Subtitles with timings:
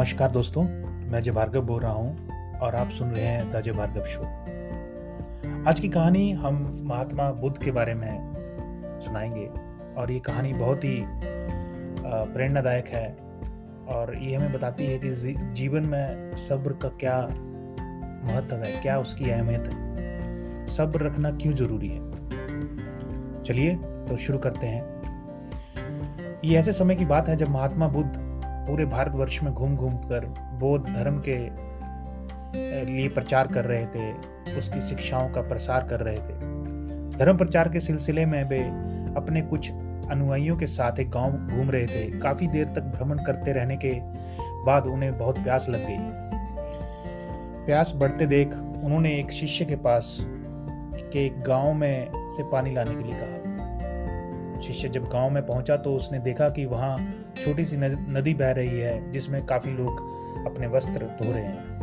[0.00, 0.62] नमस्कार दोस्तों,
[1.10, 4.22] मैं जय भार्गव बोल रहा हूँ और आप सुन रहे हैं द जय भार्गव शो।
[5.68, 9.46] आज की कहानी हम महात्मा बुद्ध के बारे में सुनाएँगे
[9.94, 11.04] और ये कहानी बहुत ही
[12.32, 13.16] प्रेरणादायक है
[13.88, 17.18] और ये हमें बताती है कि जीवन में सब्र का क्या
[18.24, 22.10] महत्व है, क्या उसकी अहमियत है। सब्र रखना क्यों ज़रूरी है?
[23.44, 23.74] चलिए
[24.08, 24.82] तो शुरू करते हैं।
[26.44, 28.29] ये ऐसे समय की बात है जब महात्मा बुद्ध
[28.66, 30.26] पूरे भारतवर्ष में घूम घूम कर
[30.60, 31.36] बौद्ध धर्म के
[32.86, 34.12] लिए प्रचार कर रहे थे,
[34.58, 38.60] उसकी शिक्षाओं का प्रसार कर रहे थे। धर्म प्रचार के सिलसिले में वे
[39.16, 39.70] अपने कुछ
[40.10, 43.92] अनुयायियों के साथ एक गाँव घूम रहे थे। काफ़ी देर तक भ्रमण करते रहने के
[44.64, 45.98] बाद उन्हें बहुत प्यास लग गई।
[47.66, 48.52] प्यास बढ़ते देख
[48.84, 50.16] उन्होंने एक शिष्य के पास
[51.12, 53.39] के गाँव में से पानी लाने के लिए कहा।
[54.66, 57.14] शिष्य जब गाँव में पहुँचा तो उसने देखा कि वहाँ
[57.44, 57.76] छोटी सी
[58.12, 61.80] नदी बह रही है, जिसमें काफ़ी लोग अपने वस्त्र धो रहे हैं।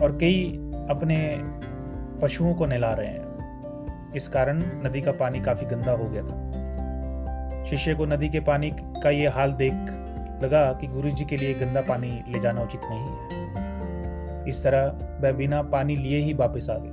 [0.00, 0.56] और कई
[0.90, 1.42] अपने
[2.22, 3.26] पशुओं को नहला रहे हैं।
[4.14, 6.46] इस कारण नदी का पानी काफ़ी गंदा हो गया था।
[7.64, 9.72] शिष्य को नदी के पानी का ये हाल देख
[10.44, 13.46] लगा कि गुरु जी के लिए गंदा पानी ले जाना उचित नहीं है।
[14.48, 14.86] इस तरह
[15.20, 16.92] वह बिना पानी लिए ही वापस आ गया।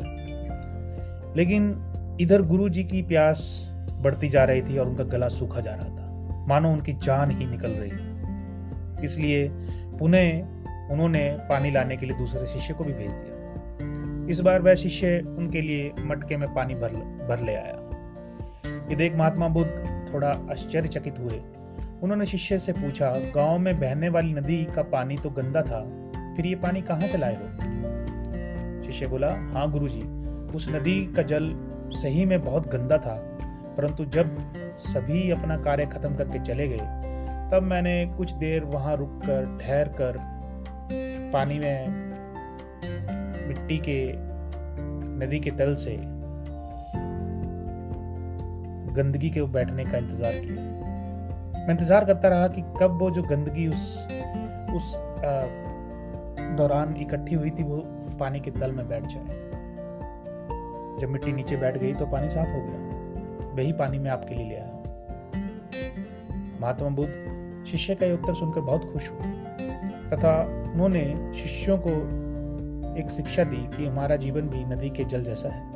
[1.35, 1.89] लेकिन
[2.21, 3.69] इधर गुरु जी की प्यास
[4.03, 7.45] बढ़ती जा रही थी और उनका गला सूखा जा रहा था। मानो उनकी जान ही
[7.45, 9.47] निकल रही थी। इसलिए
[9.99, 14.75] पुनः उन्होंने पानी लाने के लिए दूसरे शिष्य को भी भेज दिया। इस बार वह
[14.75, 16.93] शिष्य उनके लिए मटके में पानी भर
[17.29, 17.79] भर ले आया।
[18.89, 19.69] ये देख महात्मा बुद्ध
[20.13, 21.41] थोड़ा आश्चर्यचकित हुए।
[22.03, 25.81] उन्होंने शिष्य से पूछा, गाँव में बहने वाली नदी का पानी तो गंदा था,
[26.35, 27.47] फिर ये पानी कहाँ से लाए हो?
[28.83, 30.01] शिष्य बोला हाँ गुरुजी,
[30.55, 31.53] उस नदी का जल
[31.93, 33.32] सही में बहुत गंदा था
[33.77, 34.35] परंतु जब
[34.83, 36.85] सभी अपना कार्य खत्म करके चले गए,
[37.51, 40.17] तब मैंने कुछ देर वहाँ रुककर ठहर कर
[41.33, 41.87] पानी में
[43.47, 43.99] मिट्टी के,
[45.17, 45.95] नदी के तल से
[48.93, 50.63] गंदगी के बैठने का इंतज़ार किया।
[51.57, 53.97] मैं इंतज़ार करता रहा कि कब वो जो गंदगी उस
[54.75, 54.93] उस
[56.57, 57.77] दौरान इकट्ठी हुई थी, वो
[58.19, 59.41] पानी के तल में बैठ जाए।
[61.01, 63.01] जब मिट्टी नीचे बैठ गई तो पानी साफ़ हो गया।
[63.53, 64.83] वही पानी में आपके लिए ले आया
[66.61, 69.31] महात्मा बुद्ध शिष्य का यह उत्तर सुनकर बहुत खुश हुए।
[70.09, 72.23] तथा उन्होंने शिष्यों को
[72.99, 75.73] एक शिक्षा दी कि हमारा जीवन भी नदी के जल जैसा है।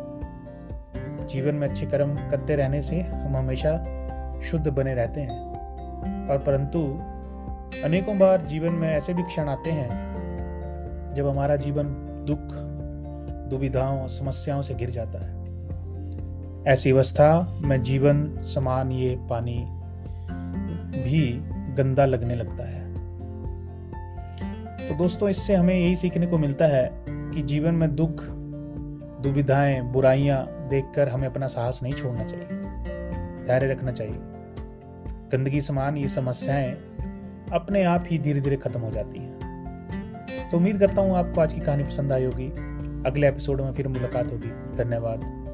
[1.28, 3.98] जीवन में अच्छे कर्म करते रहने से हम हमेशा
[4.42, 5.48] शुद्ध बने रहते हैं।
[6.30, 6.80] और परंतु
[7.84, 9.90] अनेकों बार जीवन में ऐसे भी क्षण आते हैं,
[11.16, 11.84] जब हमारा जीवन
[12.28, 12.56] दुख,
[13.50, 15.37] दुविधाओं, समस्याओं से घिर जाता है।
[16.68, 19.66] ऐसी अवस्था, में जीवन समान ये पानी
[21.02, 21.40] भी
[21.76, 22.94] गंदा लगने लगता है।
[24.90, 28.24] तो दोस्तों, इससे हमें यही सीखने को मिलता है कि जीवन में दुख,
[29.24, 32.48] दुविधाएँ, बुराइयाँ देखकर हमें अपना साहस नहीं छोड़ना चाहिए,
[33.48, 34.18] धैर्य रखना चाहिए।
[35.32, 36.72] गंदगी समान ये समस्याएँ
[37.54, 41.54] अपने आप ही धीरे धीरे खत्म हो जाती हैं। तो उम्मीद करता हूँ आपको आज
[41.54, 42.50] की कहानी पसंद आई होगी।
[43.10, 45.47] अगले एपिसोड में फिर मुलाकात होगी। धन्यवाद।